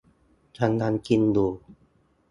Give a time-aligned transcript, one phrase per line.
[0.59, 1.51] กำลังกินอยู่